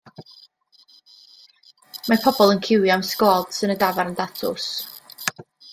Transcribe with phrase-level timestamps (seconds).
[2.13, 4.71] Mae pobl yn ciwio am sglods yn Y Dafarn Datws.